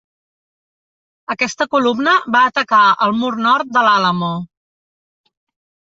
[1.33, 4.35] Aquesta columna va atacar el mur nord de l'Àlamo.